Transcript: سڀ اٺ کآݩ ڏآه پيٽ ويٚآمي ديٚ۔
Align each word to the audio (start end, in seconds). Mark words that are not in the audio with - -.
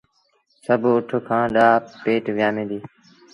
سڀ 0.63 0.81
اٺ 0.91 1.09
کآݩ 1.27 1.51
ڏآه 1.55 1.75
پيٽ 2.03 2.23
ويٚآمي 2.35 2.63
ديٚ۔ 2.69 2.85